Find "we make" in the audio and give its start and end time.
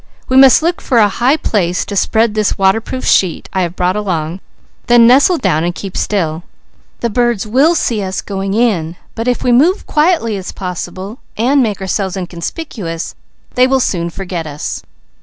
9.43-9.81